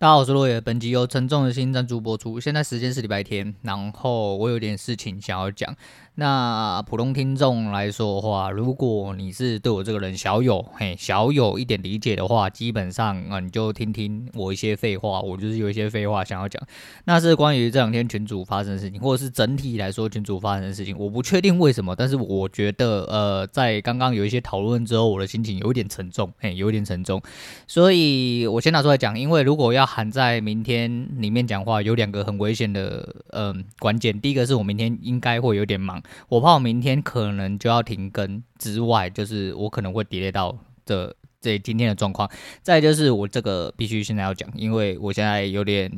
[0.00, 0.60] 大家好，我是洛野。
[0.60, 2.38] 本集由沉重的心赞助播出。
[2.38, 5.74] 现在时间是礼拜天，然后我有点事情想要讲。
[6.14, 16.62] 那普通听众来说的话，如果你是对我这个人小有嘿小有一点理解的话，基本上啊你就听听我一些废话，我就是有一些废话想要讲。
[17.04, 27.20] 那是关于这两天群主发生的事情，或者是整体来说群主发生的事情，我不确定为什么，但是我觉得呃，在刚刚有一些讨论之后，我的心情有一点沉重，嘿，有一点沉重，
[27.66, 36.02] 所以我先拿出来讲，因为如果要含在明天里面讲话，有两个很危险的嗯、关键，第一个是我明天应该会有点忙。
[36.28, 42.28] 我怕我明天可能就要停更，之外就是我可能会叠到这这今天的状况。
[42.62, 45.90] 再就是我这个必须现在要讲，因为我现在有点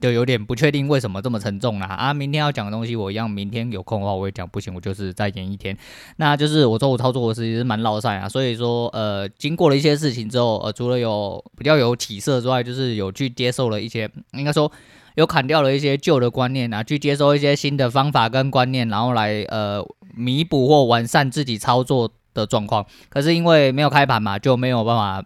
[0.00, 2.14] 就有点不确定为什么这么沉重啦啊！
[2.14, 5.76] 明天要讲的东西我一样，明天有空的话我会讲，不行我就是再延一天。
[6.16, 14.70] 那就是我周五操作的事情是蛮落赛啊，所以说呃经过了一些事情之后，呃除了有比较有起色之外，就是有去接受了一些应该说。
[15.14, 22.08] 有砍掉了一些旧的观念啊，去接收一些新的方法跟观念，然后来呃弥补或完善自己操作
[22.38, 22.86] 的状况。
[23.08, 25.22] 可是因为没有开盘嘛，就没有办法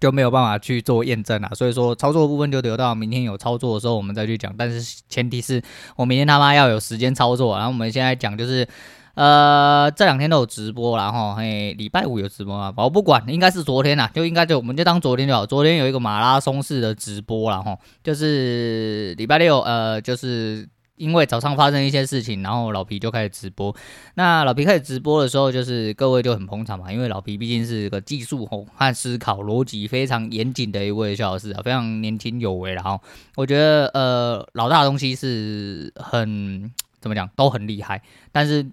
[0.00, 1.50] 就没有办法去做验证啊。
[1.54, 4.54] 所以说操作部分就留到明天有操作的时候我们再去讲。
[4.56, 5.62] 但是前提是
[5.96, 7.56] 我明天他妈要有时间操作。
[7.56, 8.66] 然后我们现在讲就是。
[9.14, 15.44] 呃，这两天都有直播，然后嘿，礼拜五有直播啊，我不管，应该是昨天呐，就应该就我们就当昨天就好。
[15.44, 23.74] 昨天有一个马拉松式的直播，然后就是礼拜六，呃，就是因为早上发生一些事情，然后老皮就开始直播。
[24.14, 32.74] 那老皮开始直播的时候，就是各位就很捧场嘛，因为老皮毕竟是个技术吼和思考逻辑非常严谨的一位小老师啊，非常年轻有为。
[32.74, 33.00] 然后
[33.36, 38.02] 我觉得，呃，老大的东西是很怎么讲都很厉害，
[38.32, 38.66] 但是。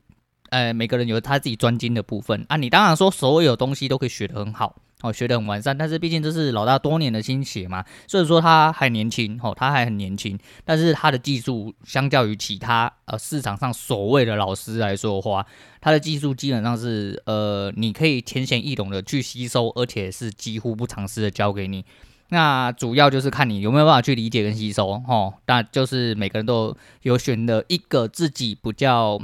[0.51, 2.55] 呃，每个人有他自己专精的部分啊。
[2.55, 5.77] 你当然说所有东西都可以学得很好，哦，学得很完善。
[5.77, 10.39] 但是毕竟这是老大多年的心血嘛，所以说他还年轻，哦，他还很年轻。
[10.63, 15.45] 但是他的技术相较于其他呃市场上所谓的老师来说的话，
[15.81, 21.85] 他的技术基本上是呃你可以浅显易懂的去吸收，而且是几乎不尝试的教给你。
[22.29, 25.35] 那主要就是看你有没有办法去理解跟吸收，哦。
[25.45, 29.19] 那就是每个人都有选了一个自己比较。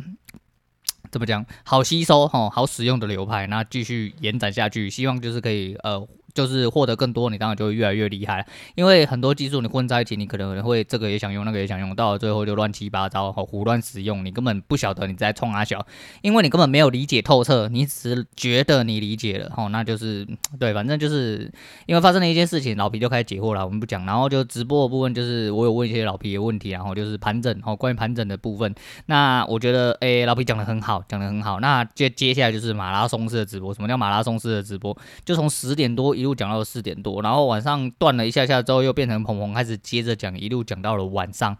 [1.11, 1.45] 怎么讲？
[1.63, 6.07] 好吸收哈，好使用的流派，那继续延展下去，希望就是可以呃。
[6.33, 8.45] 就是获得更多，你当然就会越来越厉害。
[8.75, 15.85] 因为很多技术你混在一起，你可能会这个也想用，那个也想用，到了最后就乱七八糟，好胡乱使用，你根本不晓得你在冲阿小，
[16.21, 20.27] 因为你根本没有理解透彻，你只觉得你理解了，吼，那就是
[20.59, 21.51] 对，反正就是
[21.85, 28.73] 因为发生了一件事情，老皮就开始解惑了，我们不讲，然后就直播的部分就是我有问一些老皮的问题，然后就是盘整，吼，关于盘整的部分，
[29.07, 34.97] 那我觉得，诶，老皮讲得很好，讲得很好，那接接下来就是马拉松式的直播，什么叫马拉松式的直播？
[35.25, 36.15] 就从十点多。
[36.21, 41.57] 一路讲到四点多，然后晚上断了一下下之后，又变成鹏鹏开始接着讲，一路讲到了晚上。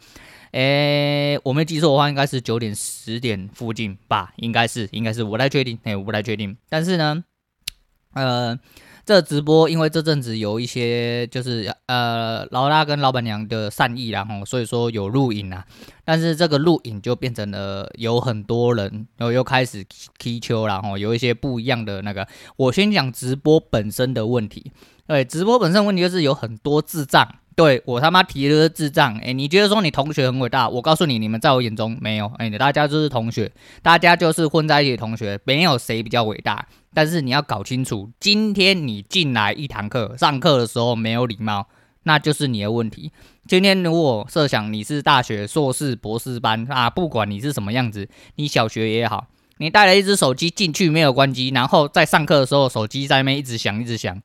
[0.51, 4.33] 诶，我没记错的话，应该是九点十点附近吧？
[4.38, 6.55] 应该是，应该是，我不太确定，诶，我不太确定。
[6.69, 7.23] 但是呢，
[8.13, 8.59] 呃。
[9.11, 15.66] 这直播因为这阵子有一些就是呃老大跟老板娘的善意，然后所以说有录影啊，
[16.05, 19.85] 但是这个录影就变成了有很多人，然后又开始
[20.17, 22.25] 踢球，然后有一些不一样的那个。
[22.55, 24.72] 我先讲直播本身的问题，
[25.11, 27.27] 对，直播本身问题就是有很多智障。
[27.53, 30.69] 对，我他妈提的是智障，哎，你觉得说你同学很伟大？
[30.69, 33.51] 我告诉你，你们在我眼中没有，哎，大家就是同学，
[33.81, 36.66] 大家就是混在一起的同学，没有谁比较伟大。
[36.94, 41.67] 但是你要搞清楚，今天你进来一堂课，上课的时候没有礼貌，
[42.03, 43.11] 那就是你的问题。
[43.45, 54.22] 今天如果设想你是大学硕士、博士班啊，不管你是什么样子，你小学也好，你带了一只手机进去没有关机，然后在上课的时候手机在那边一直响，一直响。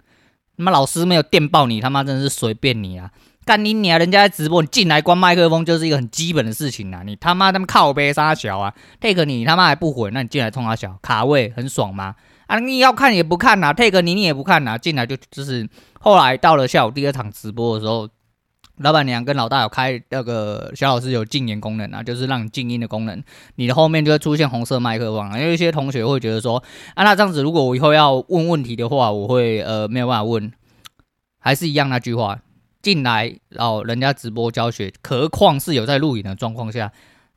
[0.57, 3.11] 他妈老师没有电爆你，他妈真的是随便你啊！
[3.45, 3.99] 干你你啊！
[3.99, 7.03] 人家在直播，你进来关麦克风就是一个很基本的事情啊！
[7.05, 12.15] 你他妈他妈靠杯杀小啊！take 你他妈还不回，那你进来冲他小卡位很爽吗？
[12.47, 15.69] 啊，你要看也不看呐，take 你你也不看呐，进来就就是
[16.01, 18.09] 后来到了下午第二场直播的时候。
[18.79, 23.23] 老板娘跟老大有开那个小老师有禁言功能啊，就是让你静音的功能，
[23.55, 25.39] 你的后面就会出现红色麦克风啊。
[25.39, 26.63] 因为一些同学会觉得说，
[26.95, 30.53] 啊，那这样子如果我以后要问问题的话，我会呃没有办法问，
[31.39, 32.39] 还是一样那句话，
[32.83, 36.93] 进来然后人家直播教学，何况是有在录影的状况下。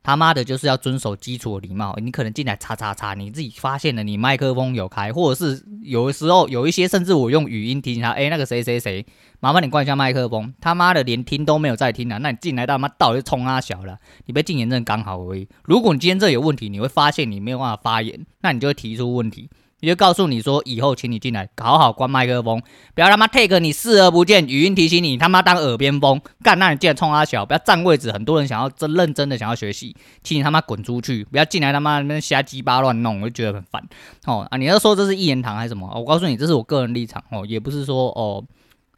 [0.10, 1.96] 他妈的，就是要遵守基础礼貌。
[2.02, 9.06] 你可能进来叉叉叉，你自己发现了你麦克风有开，或者是有的时候有一些，甚至我用语音提醒他，哎，那个谁谁谁，
[9.40, 10.52] 麻烦你关一下麦克风。
[10.60, 12.18] 他妈的，连听都没有在听啊！
[12.18, 14.00] 那你进来他妈到底是冲他小了？
[14.26, 15.48] 你被禁言症刚好而已。
[15.64, 19.48] 如果你今天这有问题，你会发现你没有办法发言，那你就会提出问题。
[19.80, 22.62] 也就告诉你说，以后请你进来，好好关麦克风，
[22.94, 33.81] 不要他妈 take 你视而不见，语音提醒你，他妈当耳边风，干，那你进来冲他小，不要占位置，很多人想要真认真的想要学习，请你他妈滚出去，不要进来他妈那瞎鸡巴乱弄，我就觉得很烦。
[34.26, 35.90] 哦啊，你要说这是一言堂还是什么？
[35.96, 38.44] 我告诉你，这是我个人立场哦，也不是说哦，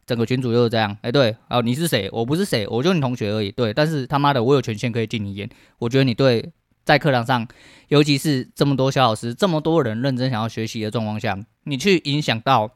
[0.04, 0.96] 整个群主就是这样。
[1.02, 2.08] 哎，对，哦，你是谁？
[2.12, 3.50] 我不是谁，我就你同学而已。
[3.52, 6.50] 对，但是他妈的，我有权限可以进你言，我觉得你对。
[6.84, 7.46] 在课堂上，
[7.88, 12.70] 尤其是这么多小老师、这么多人认真想要学习的状况下，你去影响到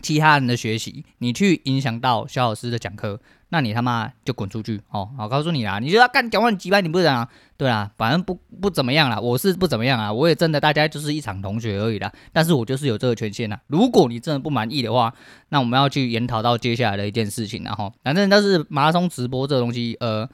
[0.00, 3.20] 其他人的学习，你去影响到小老师的讲课，
[3.50, 5.10] 那你他妈就滚出去哦！
[5.18, 7.28] 我告诉你啦，你就要干讲话几百，你不讲啊？
[7.58, 12.10] 对啊，反正不不怎么样啦，我是不怎么样啊，我也真的大家就是一场同学而已啦。
[12.32, 13.58] 但是我就是有这个权限呐。
[13.66, 15.12] 如果你真的不满意的话，
[15.50, 20.26] 那我们要去研讨到接下来的一件事情，然后反正但是马拉松直播这个东西，呃。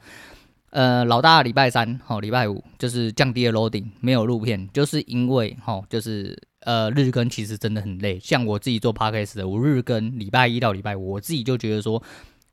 [0.71, 8.19] 呃，老大礼拜三，好，礼拜五就是降低了 loading，没有录片，就是因为，哈，就是呃，日更其实真的很累。
[8.19, 12.01] 像我自己做 podcast 的，我日更礼拜一到礼拜五，我自己就觉得说，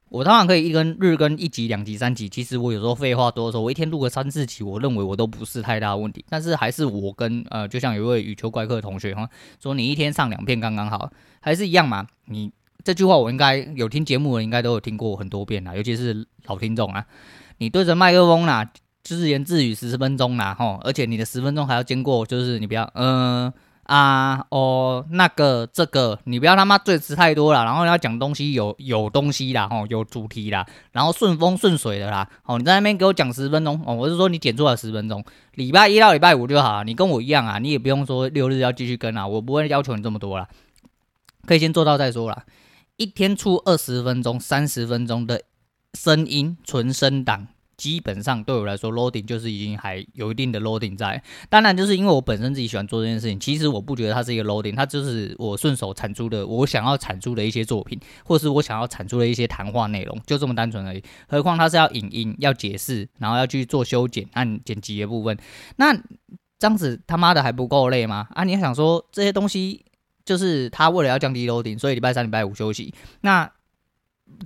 [0.09, 2.29] 我当然可以一更日更一集、两集、三集。
[2.29, 6.25] 其实我有时候废话多的时候，我一天录个三四集，我认为我都不是太大问题。
[6.31, 9.29] 但是还是我跟呃，就像有一位羽球怪客同学哈，
[9.61, 11.11] 说你一天上两片刚刚好，
[11.41, 12.07] 还是一样嘛。
[12.27, 12.51] 你
[12.87, 17.05] 这句话我应该有听节目的应该都有听过很多遍了，尤其是老听众啊。
[17.59, 18.71] 你对着麦克风啦，
[19.03, 23.53] 自言自语十分钟啦，吼，而且你的十分钟还要经过，就是你不要，嗯、
[23.83, 35.25] 啊哦那个这个，你不要他妈赘词太多了，然后要讲东西有有东西啦，吼，有主题啦，然后顺风顺水的啦，哦，你在那边给我讲十分钟，哦，我是说你剪出来十分钟，
[35.55, 40.47] 礼拜一到礼拜五就好，你跟我一样啊，你也不用说六日要继续跟啊，我不会要求你这么多啦，
[41.47, 42.44] 可以先做到再说啦，
[42.97, 45.43] 一天出二十分钟、三十分钟的。
[45.99, 47.49] 声音纯声档，
[47.79, 51.23] 基本上对我来说，loading 就是已经还有一定的 loading 在。
[51.49, 61.03] 当然，就是因为我本身自己喜欢做这件事情，其实我不觉得它是一个 loading，它就是我顺手产出的我想要产出的一些作品，或是我想要产出的一些谈话内容，就这么单纯而已。
[61.29, 65.35] 何况它是要影音、要解释，然后要去做修剪、按剪辑的部分，
[65.77, 65.95] 那
[66.59, 68.29] 这样子他妈的还不够累吗？
[68.35, 69.83] 啊，你还想说这些东西
[70.26, 72.93] 就是他为了要降低楼顶所以礼拜三、礼拜五休息，
[73.23, 73.50] 那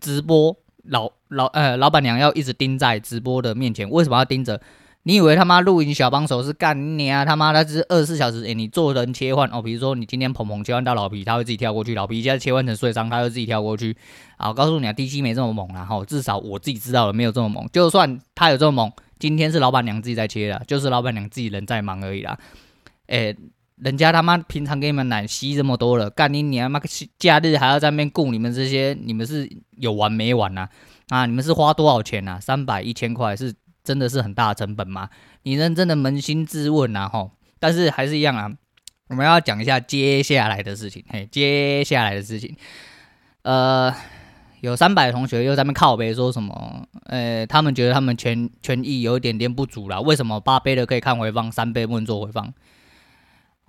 [0.00, 0.56] 直播。
[0.84, 4.58] 老老呃，老板娘要一直盯在直播的面前，为什么要盯着？
[5.02, 7.22] 你以为他妈录影小帮手是干你啊？
[7.22, 13.94] 他妈的，是二十四小时诶、你做人切换哦，比如说你今天鹏鹏切换到老皮，他会自己跳过去；老皮现在切换成碎伤，他会自己跳过去。
[14.38, 17.68] 啊，我告诉你啊，DC 没这么猛啦，哈，至少我自己知道了，没有这么猛。
[17.70, 22.38] 就算他有这么猛，今天是老板娘自己在切的，就是老板娘自己人在忙而已啦。
[23.08, 23.36] 诶、
[23.82, 26.80] 人家他妈平常给你们奶吸这么多了，干你你他妈
[27.18, 30.68] 假日还要在那边顾你们这些，你们是有完没完呐？
[31.08, 32.38] 啊，你们是花多少钱呐？
[32.40, 35.08] 三百一千块是真的是很大的成本吗？
[35.42, 37.30] 你认真的扪心自问呐吼！
[37.58, 38.52] 但是还是一样啊，
[39.08, 41.02] 我们要讲一下接下来的事情。
[41.08, 42.54] 嘿，接下来的事情，
[43.42, 43.92] 呃，
[44.60, 46.86] 有三百同学又在那边靠北说什么？
[47.06, 50.02] 呃，他们觉得他们权权益有一点点不足了。
[50.02, 52.52] 为什么八倍的可以看回放，三倍不能做回放？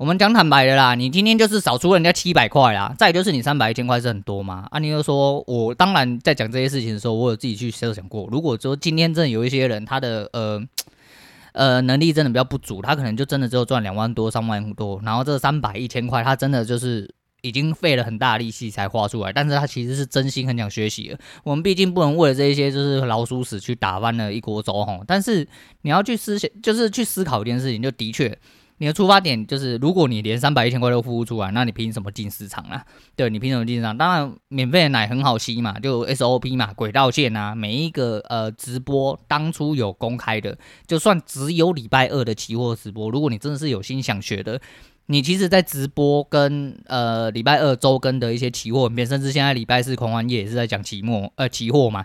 [0.02, 4.68] 我们讲坦白的啦，你今天就是少出人家七百块啦，再就是你三百一千块是很多吗？
[4.72, 10.60] 啊，你又说我当然在讲这些事情的时候，我有自己去设想过，如果说今天真的有一些人他的呃
[11.54, 17.08] 呃能力真的比较不足，他可能就真的只有赚两万多、三万多，然后这三百一千块他真的就是
[17.44, 21.20] 已经费了很大力气才花出来，但是他其实是真心很想学习的。
[21.44, 25.48] 我们毕竟不能为了这一些就是老鼠屎去打翻了一锅粥吼，但是
[25.84, 28.36] 你要去思想，就是去思考一件事情，就的确。
[28.82, 32.84] 你的出发点就是，如果你连三百一千块都付不出来，那你凭什么进市场啊？
[33.16, 33.96] 对，你凭什么进市场？
[33.96, 40.58] 当然，免费的奶很好吸嘛，就 SOP 嘛，轨道线啊，每一个呃直播当初有公开的，
[40.88, 44.60] 就算只有礼拜二的期货直播，如果你真的是有心想学的，
[45.06, 52.04] 你其实，在直播跟呃礼拜二周更的一些期货影片，甚至现在礼拜四狂欢夜也是在讲期末呃期货嘛。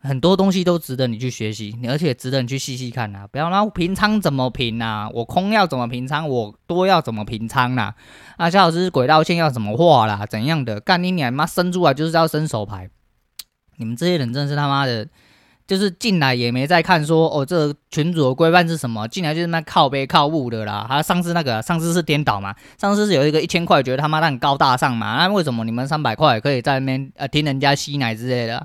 [0.00, 3.26] 很多东西都值得你去学习，而且值得你去细细看呐、啊。
[3.26, 6.28] 不要，那平仓怎么平呐、我空要怎么平仓？
[6.28, 7.92] 我多要怎么平仓呐？
[8.36, 10.24] 啊，肖老师轨道线要怎么画啦？
[10.24, 10.78] 怎样的？
[10.78, 12.88] 干你娘妈生出来就是要伸手牌。
[13.78, 15.06] 你们这些人真是他妈的，
[15.66, 19.06] 就是进来也没在看说哦，这群主的规范是什么？
[19.08, 20.86] 进来就是那靠背靠物的啦。
[20.88, 22.54] 他上次那个上次是颠倒嘛？
[22.80, 25.16] 上次是有一个一千块觉得他妈的很高大上嘛？
[25.18, 28.64] 那为什么你们三百块可以在那边呃听人家吸奶之类的？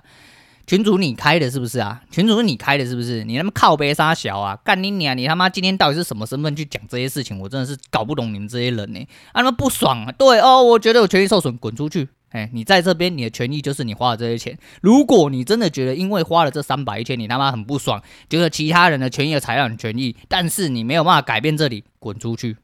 [0.66, 2.02] 群主你开的是不是啊？
[2.10, 3.24] 群主是你开的是不是？
[3.26, 4.58] 你他妈靠北杀小啊！
[4.64, 5.18] 干你娘！
[5.18, 7.38] 你他妈今天到底是什么身份去讲这些事情？
[7.40, 9.08] 我真的是搞不懂你们这些人呢、欸！
[9.34, 10.12] 啊，他妈不爽啊！
[10.14, 12.08] 对哦，我觉得我权益受损，滚出去！
[12.30, 14.58] 哎，你在这边，你的权益就是你花的这些钱。
[14.82, 22.58] 如果你真的觉得因为花了这三百一千，你他妈很不爽，觉得其他人的权益踩到你权益，但是你没有办法改变这里，滚出去！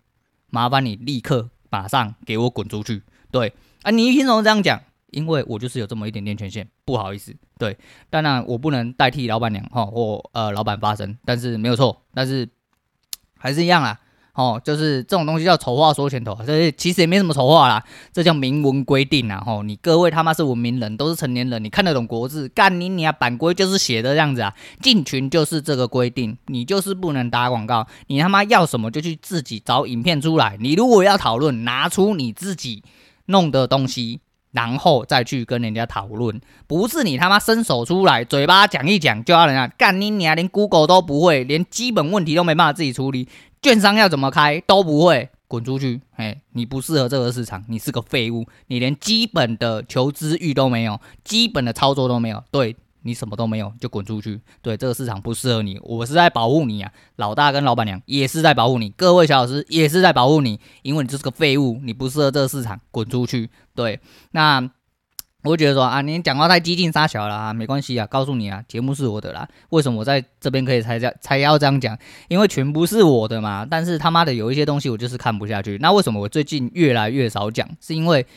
[0.49, 3.03] 麻烦你立刻马上给我滚出去。
[3.29, 3.53] 对
[3.83, 4.81] 啊，你凭什么这样讲？
[5.11, 7.35] 因为我就是有这么一点点权限，不好意思。
[7.57, 7.77] 对，
[8.09, 12.47] 当然我不能代替老板娘哈或呃老板发声，但是没有错，但是
[13.37, 13.99] 还是一样啦。
[14.35, 19.43] 哦，就是这种东西叫丑话说前头，所以其实也没什么丑话啦，这叫明文规定啊！
[19.45, 22.47] 吼，你各位他妈是文明人，都是成年人，你看得懂国字？
[22.47, 32.81] 干你你啊，版规就是写的这样子啊，进群就是这个规定，你就是不能打广告，你他妈要什么就去自己找影片出来，你如果要讨论，拿出你自己
[33.25, 43.27] 弄的东西，然后再去跟人家讨论，不是你他妈伸手出来，嘴巴讲一讲就要人家干你你还，连 Google 都不会，连基本问题都没办法自己处理。
[43.61, 45.99] 券商要怎么开都不会，滚出去！
[46.15, 54.39] 嘿，你不适合这个市场，你是个废物，你连基本的求知欲都没有，基本的操作都没有，对，你什么都没有，就滚出去！
[54.61, 63.49] 对，这个市场不适合你，我是在保护你啊，老大跟老板娘也是在保护你，各位小老师也是在保护你，因为你就是个废物，你不适合这个市场，滚出去！
[63.75, 63.99] 对，
[64.31, 64.69] 那。
[65.43, 69.47] 我觉得说啊，你讲话太激进，杀小了啊，没关系啊，告诉你啊，节目是我的啦。
[69.69, 71.97] 为什么我在这边可以才这才要这样讲？
[72.27, 73.65] 因为全部是我的嘛。
[73.65, 75.77] 但是他妈的有一些东西我就是看不下去。
[75.79, 77.65] 那为什么我最近越来越少讲？
[77.79, 78.27] 是因为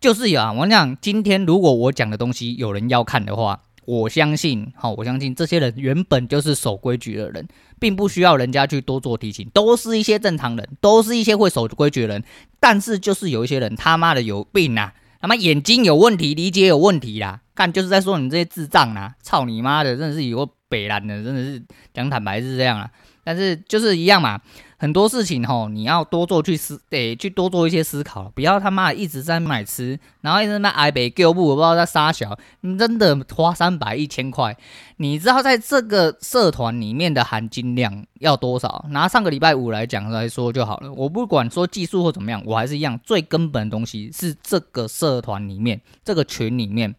[0.00, 7.46] 就是有啊，我讲今天如果我讲的东西有人要看的话，我相信，好，我相信这些人原本就是守规矩的人，
[7.78, 12.24] 并不需要人家去多做提醒，都是一些正常人，都是一些会守规矩的人。
[12.60, 14.92] 但是就是有一些人他妈的有病啊！
[15.20, 17.40] 他妈眼睛有问题，理解有问题啦！
[17.54, 19.14] 看就是在说你这些智障啦！
[19.22, 22.90] 操你妈的，真的是有个北蓝的，真的是讲坦白是这样啊。
[23.22, 24.40] 但是就是一样嘛，
[24.78, 34.56] 很多事情吼，你要多做去思，得去多做一些思考，不要他妈一直在买吃，然后一直在那挨北购物，我不知道在杀小，你真的花三百一千块，
[34.96, 38.86] 你知道在这个社团里面的含金量要多少？
[38.90, 46.94] 拿上个礼拜五来讲来说就好了，我不管说技术或怎么样，我还是一样，最根本的东西是这个社团里面这个群里面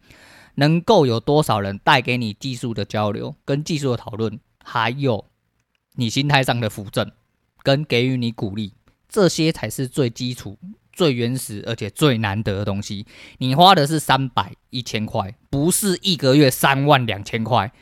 [0.54, 5.24] 能够有多少人带给你技术的交流跟技术的讨论，还有。
[5.96, 7.10] 你心态上的扶正，
[7.62, 8.72] 跟给予你鼓励，
[9.08, 10.56] 这些才是最基础、
[10.92, 13.06] 最原始而且最难得的东西。
[13.38, 17.72] 你花的是三百一千块，不是一个月三万两千块。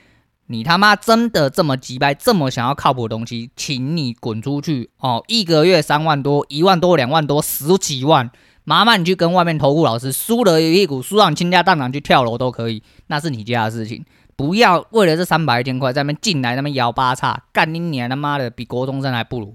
[0.46, 5.22] 你他妈真的这么急掰，这么想要靠谱的东西，请你滚出去哦！
[5.28, 8.28] 一个月三万多、一万多、两万多、十几万，
[8.64, 14.04] 麻烦你去跟外面投顾老师输了一股，输到倾家荡产去跳楼都可以，那是你家的事情。
[14.40, 19.54] 不要为了这三百一千块在那边进来，那边摇八叉，干你娘他妈的比国中生还不如！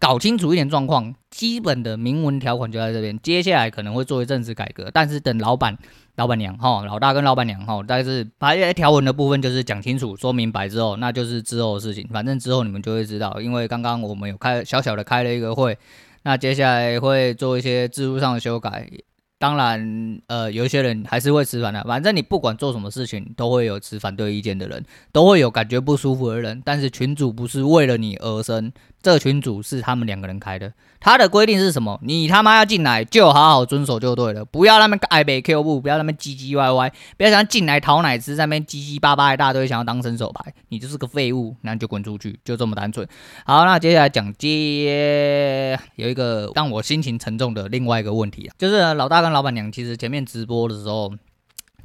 [0.00, 3.16] 搞清楚一点状况，基本的明文条款就在这边。
[3.22, 5.78] 接下来可能会做一阵子改革，但是等老板、
[6.16, 12.04] 老板娘哈、老大跟老板娘哈，但是把一些条文的部分就是讲清楚、说明白之后，那就是之后的事情。
[12.12, 15.78] 反正之后你们就会知道，因为刚刚我们有开小小的开了一个会，
[16.24, 18.90] 那接下来会做一些制度上的修改。
[19.38, 21.82] 当然，呃，有些人还是会持反的。
[21.84, 26.62] 反正你不管做什么事情，都会有持反对意见的人，都会有感觉不舒服的人。
[26.64, 28.72] 但是群主不是为了你而生。
[29.06, 31.96] 这群组是他们两个人开的，他的规定是什么？
[32.02, 43.06] 你他妈要进来就好好遵守就对了，不要那么爱北 Q 不，不要那么唧唧歪歪，不要想进来讨奶吃，在那边唧唧巴巴一大堆，想要当伸手牌，你就是个废物，那你就滚出去，就这么单纯。
[43.44, 51.14] 好，那接下来讲接有一个让我心情沉重的另外一个问题啊，就是老大跟老板娘其实前面直播的时候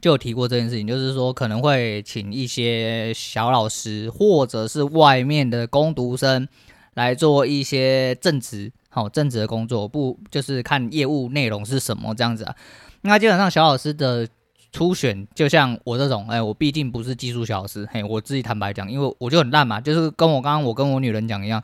[0.01, 6.47] 就有提过这件事情，就是说可能会请一些小老师或者是外面的工读生。
[6.95, 12.55] 来做一些正职，好正职的工作，不就是看业务内容是什么这样子啊？
[13.01, 14.27] 那基本上小老师的
[14.71, 21.61] 初选，就像我这种，哎，我毕竟不是技术小老师，嘿，我自己坦白讲，因为我就很烂嘛，就是跟我刚刚我跟我女人讲一样。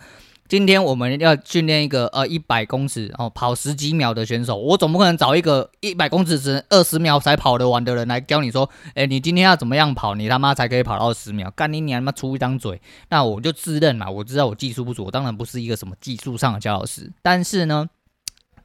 [0.50, 11.51] 今天我们要训练一个呃一百公尺哦跑十几秒的选手，我总不可能找一个一百公尺只二十秒才跑得完的人来教你说，哎，你今天要怎么样跑，你他妈才可以跑到十秒？
[11.51, 12.82] 干你娘他妈出一张嘴！
[13.10, 17.89] 那我就自认嘛，我知道我技术不足，我当然不是一个什么技术上的教老师，但是呢。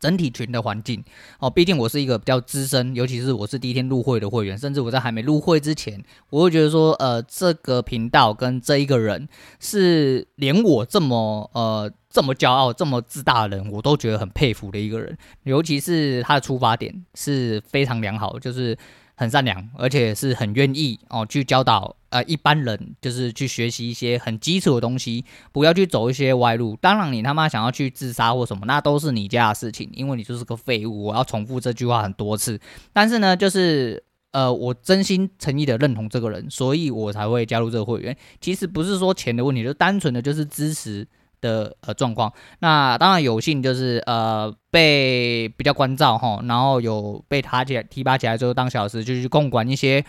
[0.03, 1.01] 整体群的环境
[1.39, 9.29] 哦，毕竟我是一个比较资深，尤其是我是第一天入会的会员，甚至我在还没入会之前，我会觉得说，呃，这个频道跟这一个人
[9.61, 18.77] 是连我这么呃这么骄傲、这么自大的人，我都觉得很佩服的一个人，尤其是他的出发点是非常良好，就是。
[19.23, 26.77] 很善良，而且是很愿意哦去教导呃一般人，就是去学习一些很基础的东西，不要去走一些歪路。
[26.81, 31.05] 当然，你他妈想要去自杀或什么，那都是你家的事情，因为你就是个废物。
[31.05, 32.61] 我要重复这句话很多次，
[32.93, 34.03] 但是呢，就是
[34.33, 38.17] 呃，我真心诚意的认同这个人，所以我才会加入这个会员。
[38.41, 41.07] 其实不是说钱的问题，就单纯的就是支持
[41.43, 42.33] 的呃状况。
[42.61, 50.03] 那当然有幸就是呃被比较关照哈，然后有被他起提拔起来之后当小时，就去共管一些。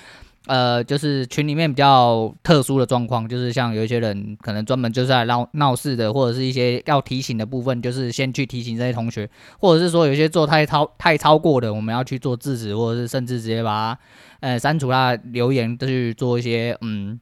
[0.45, 13.99] 呃，就是群里面比较特殊的状况，就是像有一些人可能专门就是在闹闹事的，或者是一些要提醒的部分，就是先去提醒这些同学，或者是说有些做太超太超过的，我们要去做制止，或者是甚至直接把他
[14.41, 17.17] 呃删除他留言，都去做一些嗯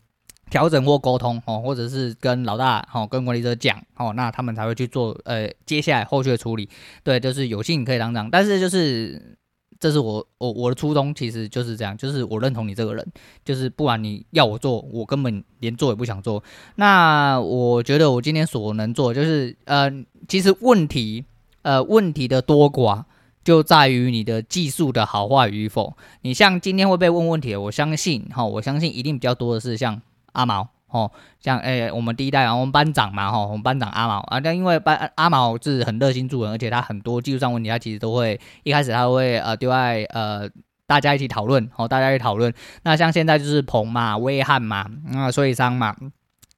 [0.52, 6.70] 调整或沟通哦，或者是跟老大哦跟管理者讲哦，那他们才会去做呃接下来后续的处理。
[7.04, 9.38] 对，就是有幸可以当当，但是就是。
[9.80, 13.04] 这是我我我的初衷，其实就是这样，就是我认同你这个人，
[13.44, 16.44] 就是不然你要我做，我根本连做也不想做。
[16.76, 19.92] 那我觉得我今天所能做，就是呃，
[20.28, 21.26] 其实问题
[21.64, 23.06] 呃问题的多寡
[23.44, 25.98] 就在于你的技术的好坏与否。
[26.22, 30.00] 你像今天会被问问题，我相信哈，我相信一定比较多的是像
[30.34, 30.68] 阿毛。
[30.88, 31.10] 哦，
[31.40, 40.50] 像诶、我们第一代，然后我们班长嘛，哈，我们班长阿毛啊，但因为班阿毛是很热心助人，而且他很多技术上问题，他其实都会一开始他会呃对外呃
[40.86, 42.54] 大家一起讨论，哦，大家一起讨论。
[42.84, 45.96] 那像现在就是鹏嘛、威汉嘛、啊所以商嘛、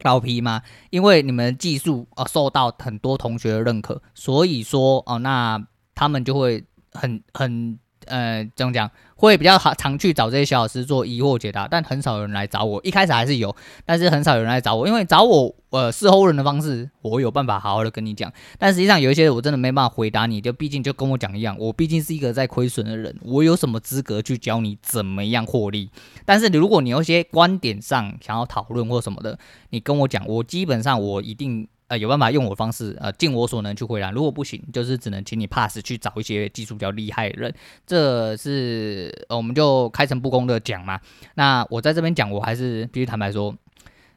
[0.02, 5.64] 老皮嘛，因为你们技术呃受到很多同学的认可，所以说哦，那
[5.94, 7.78] 他们就会很很。
[8.08, 8.90] 呃，怎么讲？
[9.16, 12.82] 会比较好常去找这些小老师做疑惑解答，但很少有人来找我。
[12.84, 13.56] 一开始还是有，
[13.86, 18.30] 但是很少有人来找我，因为找我呃事后人的方式，我有办法好好的跟你讲。
[18.58, 25.90] 但实际上有一些我真的没办法回答你，就毕竟就跟我讲一样，我毕竟是一个在亏损的人，我有什么资格去教你怎么样获利？
[26.26, 31.66] 但是如果你有些观点上想要讨论或什么的，你跟我讲，我基本上我一定。
[31.94, 34.10] 呃，有办法用我方式，呃，尽我所能去回答。
[34.10, 37.54] 如果不行，就是只能请你 pass 去找一些技术比较厉害的人。
[37.86, 41.00] 这是，我们就开诚布公的讲嘛。
[41.36, 43.56] 那我在这边讲，我还是必须坦白说，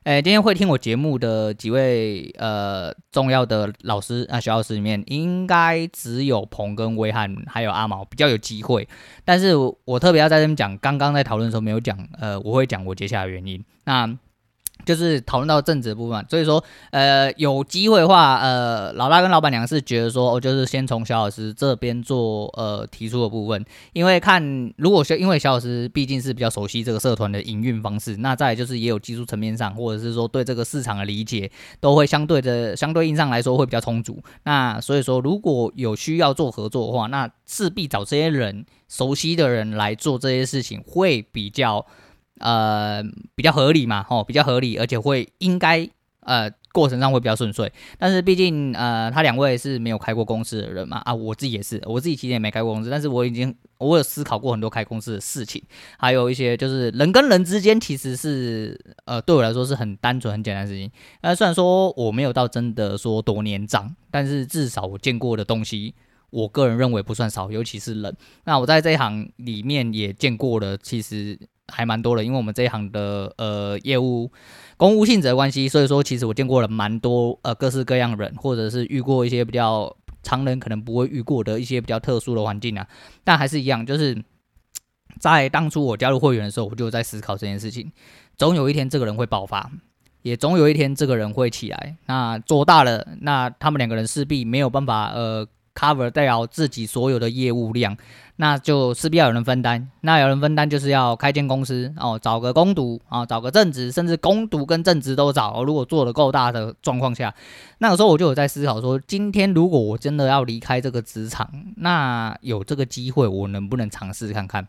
[0.04, 8.88] 哎，今天会听我节目的几位呃重要的老师啊，小老师里面，应该只有鹏跟威汉还有阿毛比较有机会。
[9.22, 13.62] 但是我，我特别要在这边讲，刚刚在讨论的时候没有讲，呃，我会讲我接下来的原因。
[13.84, 14.16] 那。
[14.86, 16.62] 就是讨论到政治的部分，所以说，
[16.92, 34.22] 呃，有机会的话，呃，老大跟老板娘是觉得说，哦就是先从小老师这边做，呃，提出的部分，因为看如果是因为小老师毕竟是比较熟悉这个社团的营运方式，那再就是也有技术层面上，或者是说对这个市场的理解，都会相对的相对应上来说会比较充足。
[34.44, 41.84] 那所以说，如果有需要做合作的话，那势必找这些人熟悉的人来做这些事情，会比较。
[42.38, 43.02] 呃，
[43.34, 45.88] 比较合理嘛，吼，比较合理，而且会应该
[46.20, 47.72] 呃过程上会比较顺遂。
[47.98, 55.62] 但是毕竟呃，他两位是没有开过公司的人嘛，啊，我自己也是，我自己其实也没开过公司，但是我已经我有思考过很多开公司的事情，
[55.98, 60.90] 还有一些就是人跟人之间其实是呃对我来说是很单纯很简单的事情。
[61.22, 65.94] 呃，虽然说我没有到真的说多年长，但是至少我见过的东西，
[66.28, 68.14] 我个人认为不算少，尤其是人。
[68.44, 71.38] 那我在这一行里面也见过了，其实。
[71.72, 74.30] 还蛮多的，因为我们这一行的呃业务
[74.76, 82.86] 公务性质的关系，所以说其实我见过了蛮多呃各式各样的人，或者是遇过一些比较常人可能不会遇过的一些比较特殊的环境啊。
[83.24, 84.22] 但还是一样，就是
[85.18, 87.90] 在当初我加入会员的时候，我就在思考这件事情。
[88.36, 89.70] 总有一天这个人会爆发，
[90.22, 91.96] 也总有一天这个人会起来。
[92.06, 97.96] 那做大了，那他们两个人势必没有办法呃 cover 掉自己所有的业务量。
[98.38, 105.64] 那就势必要有人分担，那有人分担就是要开间公司哦，找个工读啊，找个正职，甚至工读跟正职都找。
[105.64, 107.34] 如果做得够大的状况下，
[107.78, 114.68] 那个时候我就有在思考说，今天如果我真的要离开这个职场，那有这个机会，我能不能尝试看看？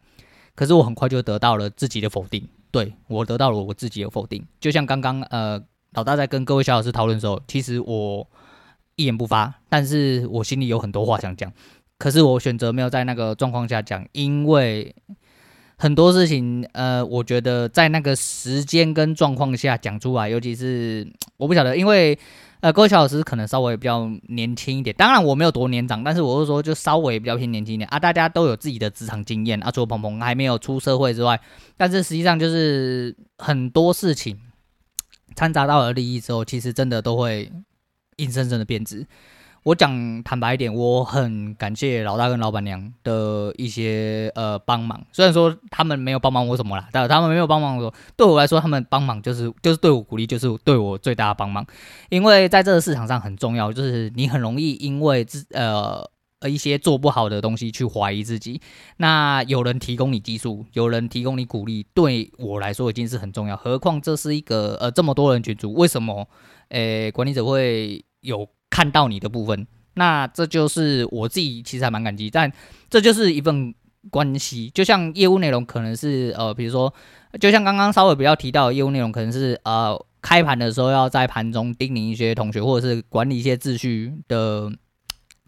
[0.55, 4.41] 可是我很快就得到了自己的否定，对，我得到了我自己的否定。
[4.61, 8.25] 就像刚刚呃老大在跟各位小老师讨论的时候，其实我
[8.97, 11.49] 一言不发，但是我心里有很多话想讲。
[11.97, 14.93] 可是我选择没有在那个状况下讲，因为
[15.77, 21.07] 很多事情，呃，我觉得在那个时间跟状况下讲出来，尤其是
[21.38, 22.17] 我不晓得，因为
[22.60, 31.39] 呃，各位小老师可能稍微比较年轻一点，当然我没有多年长，但是我是说就稍微比较偏年轻一点啊，大家都有自己的职场经验啊，除了鹏鹏还没有出社会之外，
[31.77, 34.39] 但是实际上就是很多事情
[35.36, 37.51] 掺杂到了利益之后，其实真的都会
[38.17, 39.08] 硬生生的变质。
[39.63, 45.06] 我讲坦白一点，我很感谢老大跟老板娘的一些呃帮忙。
[45.12, 51.65] 虽然说他们没有帮忙我什么啦，但他们没有帮忙我，对我来说，他们帮忙就是就是对我鼓励，就是对我最大的帮忙。
[52.08, 56.10] 因为在这个市场上很重要，就是你很容易因为自呃
[56.47, 58.62] 一些做不好的东西去怀疑自己。
[58.95, 63.58] 那有人提供你技术，有人提供你鼓励，对我来说已经是很重要。
[63.58, 66.25] 何况这是一个呃这么多人群组，为什么
[66.69, 68.47] 呃管理者会有？
[68.69, 69.65] 看到你的部分。
[69.95, 72.51] 那这就是我自己其实还蛮感激，但
[72.89, 73.73] 这就是一份
[74.12, 74.69] 关系。
[74.71, 76.93] 就像业务内容可能是呃，比如说，
[77.39, 84.69] 就像刚刚稍微比较提到的业务内容，可能是呃，开盘的时候要在盘中叮咛一些同学，或者是管理一些秩序的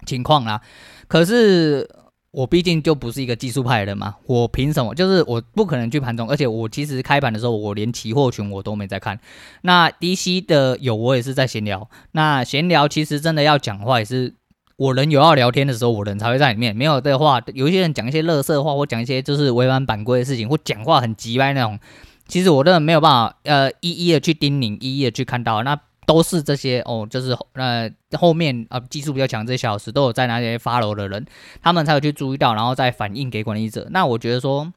[0.06, 0.62] 情况啦。
[1.08, 1.88] 可是。
[2.32, 4.94] 我毕竟就不是一个技术派的人嘛，我凭什么？
[4.94, 9.20] 就是我不可能去盘中，而且我其实开盘的时候，我连期货群我都没在看。
[9.64, 11.90] 那 DC 的有我也是在闲聊。
[12.12, 14.36] 那闲聊其实真的要讲话，也是
[14.78, 16.76] 我人有要聊天的时候，我人才会在里面。
[16.76, 21.80] 没有的话，有一些人讲一些乐色话，或讲一些就是违反版规的事情，或讲话很急歪那种，
[22.28, 25.80] 其实我真的没有办法呃一一的去叮咛，一一的去看到那。
[26.10, 31.24] 都是这些哦，就是呃后面啊、技术比较强这些小时都有在那些发楼的人，
[31.62, 33.88] 他们才有去注意到，然后再反映给管理者。
[33.92, 34.74] 那我觉得说，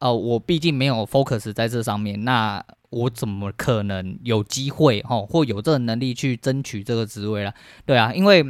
[0.00, 7.52] 呃，我毕竟没有 focus 在这上面，那我怎么可能有机会哦，或有这个能力去争取这个职位了？
[7.84, 8.42] 对啊，因为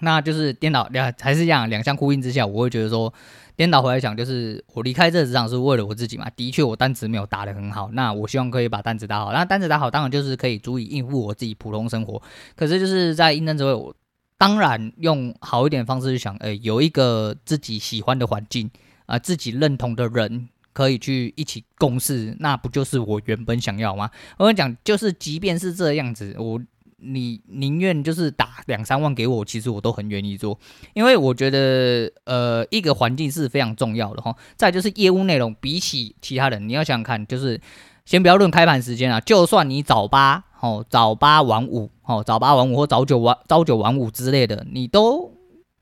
[0.00, 3.12] 那就是颠倒两还是这样两相呼应之下，我会觉得说。
[3.56, 6.28] 颠倒回来讲，就是我离开这个职场是为了我自己嘛。
[6.36, 9.32] 的确，我单子没有打得很好，那我希望可以把单子打好。
[9.32, 12.20] 那单子打好，当然就是可以足以应付我自己普通生活。
[12.54, 13.96] 可是就是在应征职位，我
[14.36, 18.70] 当然用好一点方式去想，诶、有一个自己喜欢的环境
[19.06, 24.10] 啊、自己认同的人可以去一起共事，那不就是我原本想要吗？
[24.36, 26.60] 我跟你讲，就是即便是这样子，我。
[26.98, 30.58] 你宁愿就是打两三万给我，其实我都很愿意做，
[30.94, 34.34] 因为我觉得呃一个环境是非常重要的哈。
[34.56, 37.60] 再就是业务内容，比起其他人，你要想想看，就是
[38.06, 45.30] 先不要论开盘时间啊，就算你早八哦，早八晚五哦，早八晚五或早九晚朝九晚五之类的，你都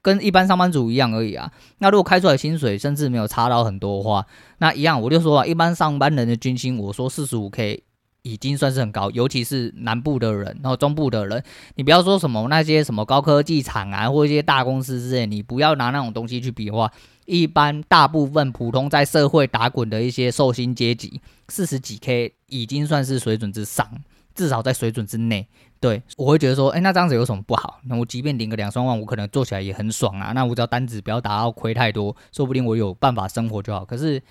[0.02, 1.52] 跟一般上班族一样而已啊。
[1.78, 4.26] 那如果开出来薪水甚至没有差到很多的话，
[4.58, 7.84] 那一样我就说啊，一般上班人的均薪，我说四十五 K。
[8.24, 16.90] 已经算是很高，尤其是南部的人，然后中部的人，你不要说什么那些什么高科技厂啊，或一些大公司之类，你不要拿那种东西去比划，
[17.26, 23.86] 一般大部分普通在社会打滚的一些寿星阶级，四十几 K 已经算是水准之上，
[24.34, 25.46] 至少在水准之内。
[25.78, 27.78] 对，我会觉得说，哎，那这样子有什么不好？
[27.84, 30.32] 那我即便领个两三万，我可能做起来也很爽啊。
[30.32, 33.84] 那我只要单子不要打到亏太多，说不定我有办法生活就好。
[33.84, 34.22] 可是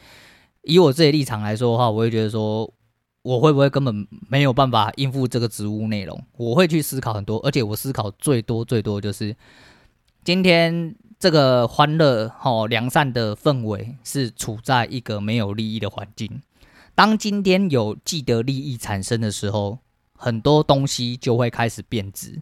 [0.64, 2.74] 以我自己立场来说的话，我会觉得说。
[3.24, 6.24] 我会不会根本没有办法应付这个职务内容？
[6.38, 9.36] 我会去思考很多，而且我思考最多最多就是
[10.24, 16.42] 今天这个欢乐、好良善的氛围是处在一个没有利益的环境。
[16.94, 19.80] 当今天有既得利益产生的时候，
[20.18, 22.42] 很多东西就会开始变质。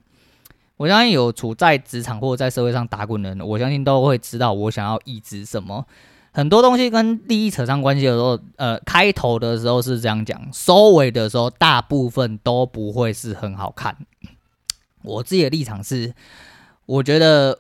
[0.78, 5.86] 我相信有处在职场或在社会上打滚的人，我相信都会知道我想要抑制什么。
[6.34, 13.98] 很多东西跟利益扯上关系的时候，呃，开头的时候是这样讲，收尾的时候大部分都不会是很好看。
[15.04, 16.14] 我自己的立场是，
[16.86, 17.60] 我觉得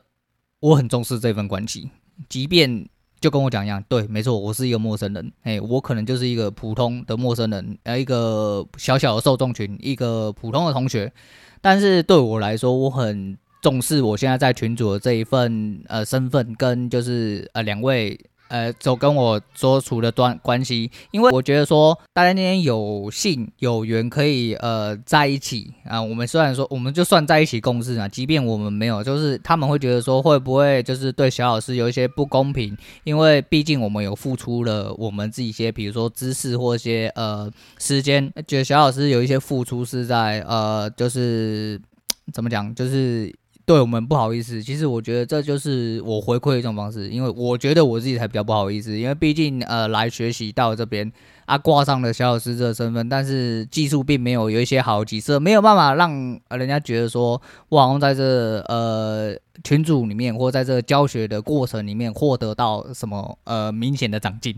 [0.61, 1.89] 我很重视这份关系，
[2.29, 2.87] 即便
[3.19, 11.11] 就跟我讲一样，对，没错，我是一个陌生人，哎，我可能就是一个普通的陌生人，呃，一个小小的受众群，一个普通的同学，
[11.59, 18.17] 但是对我来说，我很重视我现在在群组的这一份呃身份，跟就是呃两位。
[18.51, 25.73] 呃，走跟我所处的段关系，因为我觉得说大家今天有幸有缘可以呃在一起。
[25.85, 41.79] 啊，我们虽然说我们就算在一起共事啊，即便我们没有，就是他们会觉得说会不会就是对小老师有一些不公平，因为毕竟我们有付出了我们自己一些，比如说知识或一些呃时间，觉得小老师有一些付出是在呃就是
[42.33, 43.33] 怎么讲，就是。
[43.65, 51.09] 对我们不好意思，其实我觉得这就是我回馈的一种方式，因为我觉得我自己才比较不好意思，因为毕竟呃来学习到这边
[51.45, 56.11] 啊挂上了小老师这个身份，但是技术并没有有一些好几色，没有办法让
[56.49, 64.57] 人家觉得说我好像在这呃群组里面或在这教学的过程里面获得到什么呃明显的长进，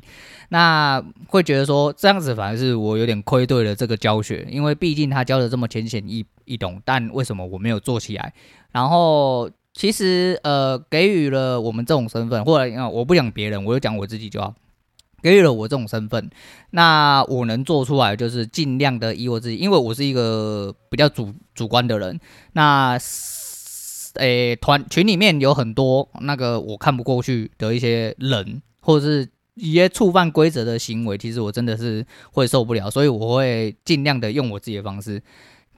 [0.49, 8.33] 那会觉得说这样子反而是我有点亏对了这个教学，因为毕竟他教的这么浅显易易懂，但为什么我没有做起来？
[8.73, 14.53] 然后其实呃，给予了我们这种身份，或者啊，我不讲别人，我就讲我自己就好。
[15.21, 16.29] 给予了我这种身份，
[16.71, 22.19] 那我能做出来就是尽量的以我自己，因为我是一个比较主主观的人。
[22.51, 22.99] 那
[24.15, 35.23] 诶，团群里面有很多那个我看不过去的一些人，或者是一些触犯规则的行为，其实我真的是会受不了，所以我会尽量的用我自己的方式。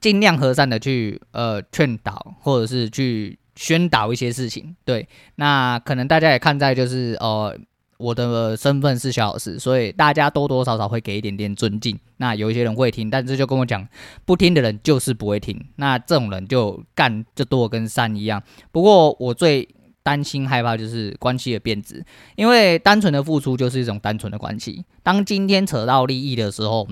[0.00, 4.76] 尽量和善的去呃劝导，或者是去宣导一些事情。
[4.84, 7.56] 对，那可能大家也看在就是呃
[7.98, 11.98] 我的身份是小老师，所以大家多多少少会给一点点尊敬。
[12.18, 13.86] 那有一些人会听，但是就跟我讲，
[14.24, 15.58] 不听的人就是不会听。
[15.76, 18.42] 那这种人就干就多跟山一样。
[18.70, 19.68] 不过我最
[20.02, 22.04] 担心害怕就是关系的变质，
[22.36, 24.84] 因为单纯的付出就是一种单纯的关系。
[25.02, 26.86] 当今天扯到利益的时候，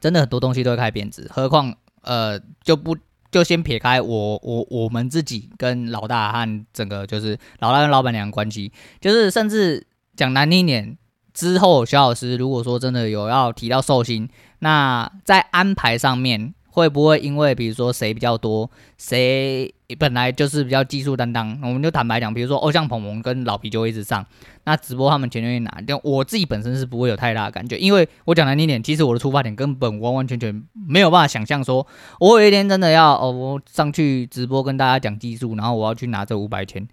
[0.00, 1.28] 真的很多东西都会开始变质。
[1.30, 2.96] 何况呃就不
[3.30, 9.86] 就先撇开我我我们自己跟老大和整个就是老大跟老板娘关系，就是甚至。
[10.16, 10.96] 讲难听点，
[11.32, 14.28] 之后小老师如果说真的有要提到寿星，
[14.60, 24.26] 那在安排上面会不会因为比如说谁比较多，谁本来就是比较技术担当，我们就坦白讲，比如说偶像鹏鹏跟老皮就会一直上，
[24.64, 25.80] 那直播他们钱就会拿。
[25.86, 31.86] 但我自己本身是不会有太大的感觉，因为我讲难听点，其实我的出发点根本完完全全没有办法想象说，
[32.18, 36.88] 我有一天真的要哦，我上去直播跟大家讲技术，然后我要去拿这五百钱，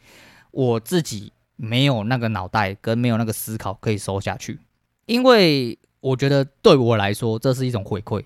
[0.52, 1.34] 我自己。
[1.64, 4.58] 没有那个脑袋跟没有那个思考可以收下去，
[5.06, 8.24] 因为我觉得对我来说这是一种回馈，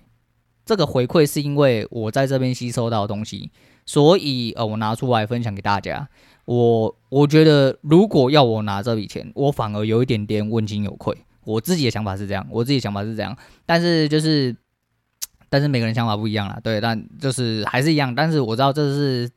[0.66, 3.50] 这个回馈是因为我在这边吸收到的东西，
[3.86, 6.06] 所以呃我拿出来分享给大家。
[6.44, 11.16] 我我觉得如果要我拿这笔钱，我反而有一点点问心有愧。
[11.44, 14.54] 我自己的想法是这样，我自己的想法是这样，但是就是，
[15.48, 19.30] 但是每个人想法不一样啦，对，但就是还是一样，但是我知道这是。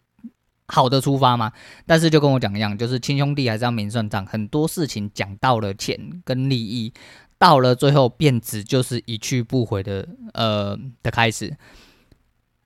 [0.72, 1.52] 好的出发嘛，
[1.88, 4.24] 但是就跟我讲一样，就是亲兄弟还是要明算账。
[4.28, 6.94] 很多事情讲到了钱跟利益，
[7.40, 11.58] 到了最后变质，就是一去不回的呃的开始。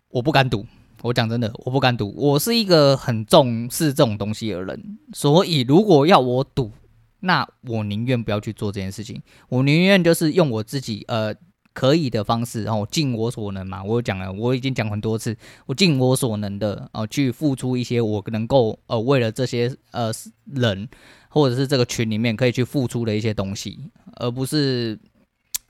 [0.10, 0.66] 我不敢赌，
[1.04, 2.14] 我讲真的，我不敢赌。
[2.18, 6.72] 我是一个很重视这种东西的人，所以如果要我赌，
[7.22, 9.22] 那我宁愿不要去做这件事情。
[9.48, 11.34] 我宁愿就是用我自己呃。
[11.74, 13.84] 可以的方式，然后尽我所能嘛。
[13.84, 20.12] 我讲了，我已经讲很多次，我尽我所能的，呃，去付出一些我能够，呃，为了这些呃
[20.54, 20.88] 人
[21.30, 23.80] 或者是这个群里面可以去付出的一些东西，
[24.18, 25.00] 而不是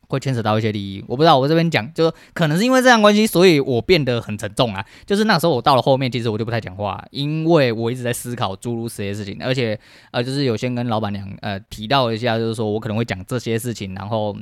[0.10, 1.04] 会牵扯到一些利益。
[1.08, 4.86] 我不知道，我这边讲，就可能是因为这样关系，所以我变得很沉重啊。
[5.06, 9.80] 就是那时候我到了后面，其实我就不太讲话，因为我一直在思考诸如此类事情，而且
[10.12, 14.36] 呃，就是有先跟老板娘呃提到一下，就是说我可能会讲这些事情，然后。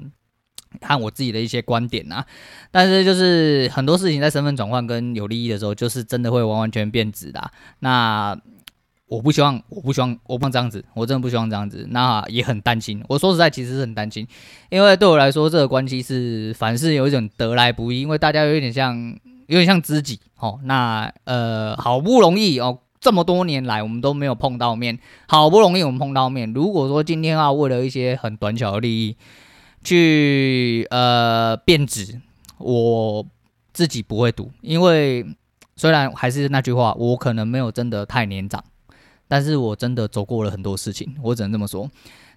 [0.79, 2.25] 看我自己的一些观点啊，
[2.71, 7.51] 但是就是很多事情在身份转换跟有利益的时候，就是真的会完完全变质的。
[7.79, 8.39] 那
[9.07, 11.85] 我不希望，我不希望，我不希望这样子，我真的不希望这样子。
[11.89, 13.03] 那也很担心。
[13.09, 14.25] 我说实在，其实是很担心，
[14.69, 18.97] 因为对我来说，这个关系是凡事有一种得来不易，因为大家有点像，
[19.47, 20.61] 有点像知己哦。
[20.63, 26.53] 那呃，好不容易哦，这么多年来我们都没有碰到面，好不容易我们碰到面。
[26.53, 29.17] 如果说今天啊，为了一些很短小的利益。
[29.83, 32.21] 去呃变质，
[32.57, 33.25] 我
[33.73, 35.25] 自己不会赌，因为
[35.75, 38.63] 虽然还是那句话，我可能没有真的太年长，
[39.27, 41.89] 但是我真的走过了很多事情，我只能这么说。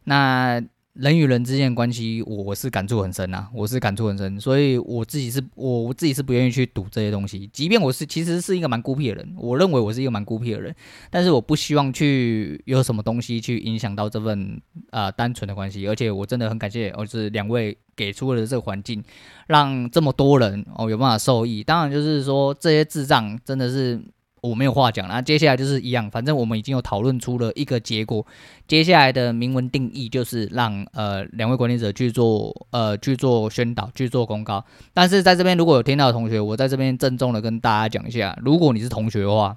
[0.05, 0.63] 那。
[0.95, 7.51] 人与人之间的关系，我是感触很深啊，我是感触很深，所以我自己是我我自己是不愿意去赌这些东西。
[7.53, 10.73] 即便我是其实是一个蛮孤僻的人，我认为我是一个蛮孤僻的人，
[11.11, 15.89] 但是我不希望去有什么东西去影响到这份呃单纯的关系。
[15.89, 19.03] 而且我真的很感谢，哦，就是两位给出了这个环境，
[19.49, 21.65] 让这么多人哦有办法受益。
[21.65, 24.01] 当然就是说这些智障真的是。
[24.47, 28.27] 我没有话讲了，那接下来就是一样，反正我们已经有讨论出了一个结果。
[28.69, 34.63] 接下来的明文定义就是让呃两位管理者去做呃去做宣导，去做公告。
[34.93, 39.57] 但是在这边如果有听到的同学，我在这边郑重的跟大家讲一下，如果你是同学的话，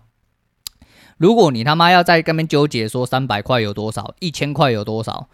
[1.18, 5.28] 如果你他妈要在那边纠结说三百块有多少，一千块有多少，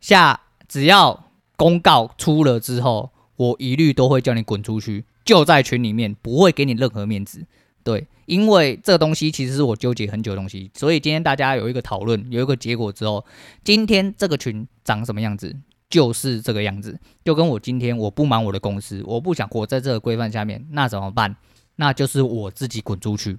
[0.00, 1.24] 下只要
[1.56, 7.44] 公告出了之后，我一律都会叫你滚出去，就在群里面，不会给你任何面子。
[7.86, 13.24] 对，因为这个东西其实是我纠结很久的东西，所以今天大家有一个讨论，有一个结果之后，
[13.62, 15.54] 今天这个群长什么样子，
[15.88, 16.98] 就是这个样子。
[17.24, 21.36] 就跟我今天我不满我的公司，我不想活在这个规范下面，那怎么办？
[21.76, 23.38] 那就是我自己滚出去。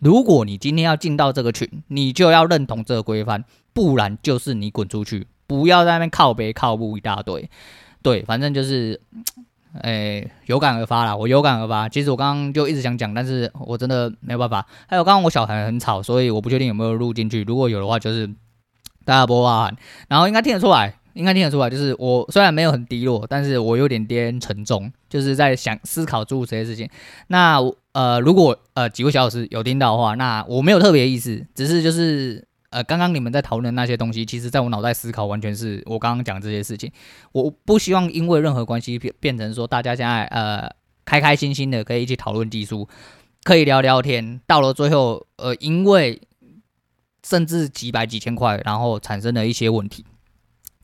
[0.00, 3.42] 如果你今天要进到这个群，你就要认同这个规范，
[3.72, 7.48] 不然就是你滚出去，不要在那边靠北靠步一大堆。
[8.02, 9.00] 对，反正就是。
[9.82, 11.88] 哎、有感而发啦，我有感而发。
[11.88, 14.66] 其实我刚刚就一直想讲，但是我真的没有办法。
[14.86, 17.42] 还有刚刚我小孩很吵，所以我不确定有没有录进去。
[17.44, 18.26] 如果有的话，就是
[19.04, 19.70] 大家播啊，
[20.08, 26.88] 然后应该听得出来，应该听得出来，就是我虽然没有很低落，但是我有点点沉重，就是在想思考诸如这些事情。
[27.28, 27.58] 那
[27.92, 32.46] 呃，如果呃几位小老师有听到的话，那我没有特别意思，只是就是。
[32.76, 36.92] 呃，刚刚你们在讨论那些东西，其实在我脑袋思考，完全是我刚刚讲这些事情。
[37.32, 40.70] 我不希望因为任何关系变变成说，大家现在呃
[41.06, 42.86] 开开心心的可以一起讨论技术，
[43.44, 46.20] 可以聊聊天，到了最后呃，因为
[47.26, 50.04] 甚至几百几千块，然后产生了一些问题。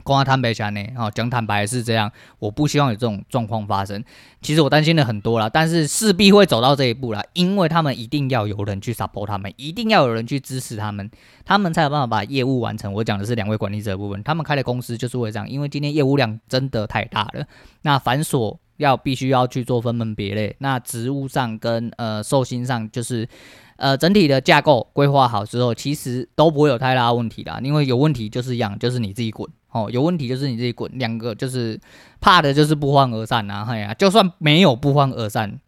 [0.04, 4.02] 光坦白下呢，哦，讲坦白是这样，我不希望有这种状况发生。
[4.40, 11.08] 其实我担心的很多啦，但是势必会走到这一步啦，因为他们一定要有人去 support 他们，一定要有人去支持他们，
[11.44, 12.92] 他们才有办法把业务完成。
[12.92, 17.46] 我讲的是两位管理者的部分，他们开的公司就是会这样，因为今天业务量真的太大了，
[17.82, 23.28] 那繁琐要必须要去做分门别类，那职务上跟呃寿星上就是。
[23.76, 29.90] 呃，整体的架构规划好之后，其实都不会有太大问题的，因为有问题就是一样，就是你自己滚哦。
[29.90, 31.80] 有问题就是你自己滚，两个就是
[32.20, 33.66] 怕的就是不欢而散啊。
[33.68, 35.58] 哎呀，就算没有不欢而散，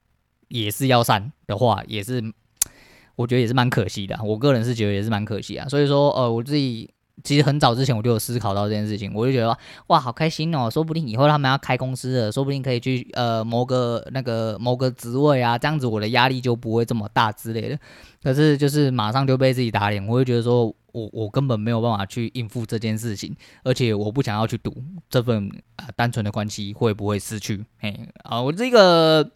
[0.48, 2.22] 也是要散的话，也是
[3.16, 4.18] 我觉得也是蛮可惜的。
[4.22, 5.68] 我个人是觉得也是蛮可惜啊。
[5.68, 6.90] 所以说，呃，我自己。
[7.22, 10.68] 其实很早之前我就有思考到这件事情，我就觉得哇，好开心哦！
[10.68, 17.78] 说不定以后他们要开公司了，说不定可以去呃谋个那个谋个职位啊，这样子我的压力就不会这么大之类的。
[18.22, 24.74] 可是就是马上就被自己打脸，我就觉得说我我根本没有办法去应付这件事情，而且我不想要去赌
[25.08, 27.64] 这份啊、呃、单纯的关系会不会失去。
[27.78, 29.30] 嘿啊，我这个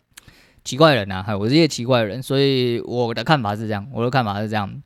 [0.65, 4.83] 奇怪人呐，我这些奇怪人，所以我的看法是这样，我的看法是这样。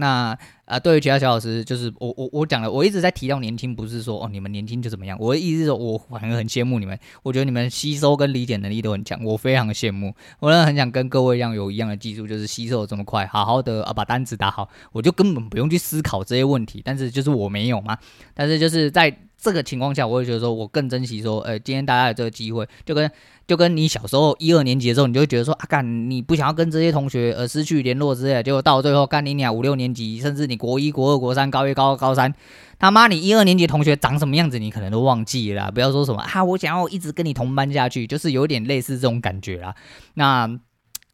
[0.00, 17.98] 那啊、对于其他小老师，就是我我我讲了，我一直在提到年轻，不是说哦你们年轻就怎么样，我的意思是说，我反而很羡慕你们，我觉得你们吸收跟理解能力都很强，我非常的羡慕，我真的很想跟各位一样有一样的技术，就是吸收这么快，好好的啊把单子打好，我就根本不用去思考这些问题，但是就是我没有嘛，
[18.34, 19.16] 但是就是在。
[19.42, 23.10] 这个情况下，我会觉得说，我更珍惜说，呃，今天大家有这个机会，就跟
[23.50, 32.32] 就跟你小时候一二年级的时候，你就会觉得说，啊，干，你不想要跟这些同学而失去联络之类的，结果到最后干你俩五六年级，甚至你国一、国二、国三、高一、高二、高三，
[32.78, 39.74] 他妈，你一二年级同学长什么样子，你可能都忘记了，不要说什么啊，我想要一直跟你同班下去，就是有点类似这种感觉啦，
[40.14, 40.60] 那。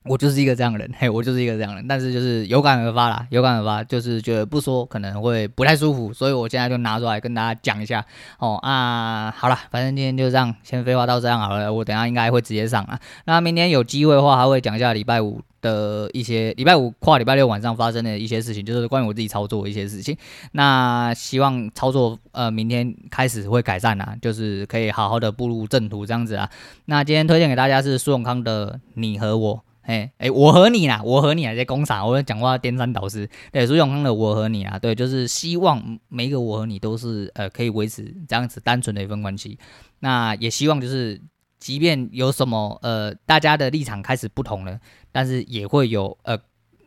[0.09, 8.05] 我就是一个这样的人，嘿，我就是一个这样的人，但是就是有感而发啦，有感而发，就是觉得不说可能会不太舒服，所以我现在就拿出来跟大家讲一下，
[8.39, 20.17] 哦啊，好了，反正今天就这样，先废话到这样好了，我等下应该会直接上啊，那明天有机会的话，还会讲一下礼拜五的一些，礼拜五跨礼拜六晚上发生的一些事情，就是关于我自己操作的一些事情，
[20.53, 26.49] 那希望操作呃明天开始会改善啊，就是可以好好的步入正途这样子啊，
[26.85, 29.66] 那今天推荐给大家是苏永康的你和我。
[29.87, 33.29] 哎哎，我和你啦，我和你啊，在工厂，我讲话颠三倒四。
[33.53, 39.59] 对，苏永康的我和你啊，对，就是希望每一个我和你都是呃可以维持这样子单纯的一份关系。
[40.01, 41.21] 那也希望就是，
[41.61, 44.79] 即便有什么呃大家的立场开始不同了，
[45.13, 46.37] 但是也会有呃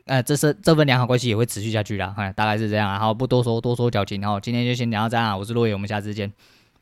[0.05, 2.07] 呃这是这份良好关系也会持续下去啦。
[2.07, 2.99] 哈，大概是这样啊。
[2.99, 4.19] 好，不多说，多说矫情。
[4.19, 6.31] 然后今天就先聊到这样，我是洛野，我们下次见。